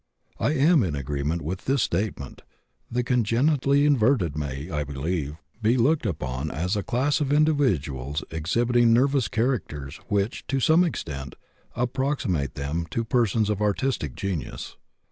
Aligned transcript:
I 0.39 0.53
am 0.55 0.81
in 0.81 0.95
agreement 0.95 1.43
with 1.43 1.65
this 1.65 1.83
statement; 1.83 2.41
the 2.89 3.03
congenitally 3.03 3.85
inverted 3.85 4.35
may, 4.35 4.67
I 4.71 4.83
believe, 4.83 5.35
be 5.61 5.77
looked 5.77 6.07
upon 6.07 6.49
as 6.49 6.75
a 6.75 6.81
class 6.81 7.21
of 7.21 7.31
individuals 7.31 8.23
exhibiting 8.31 8.93
nervous 8.93 9.27
characters 9.27 9.97
which, 10.07 10.43
to 10.47 10.59
some 10.59 10.83
extent, 10.83 11.35
approximate 11.75 12.55
them 12.55 12.87
to 12.89 13.03
persons 13.05 13.47
of 13.47 13.61
artistic 13.61 14.15
genius. 14.15 14.75